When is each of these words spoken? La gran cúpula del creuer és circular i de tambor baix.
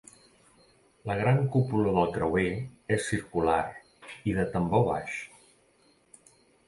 La 1.09 1.17
gran 1.19 1.41
cúpula 1.55 1.93
del 1.97 2.09
creuer 2.15 2.47
és 2.97 3.05
circular 3.11 3.61
i 4.33 4.35
de 4.39 4.47
tambor 4.57 4.85
baix. 4.89 5.19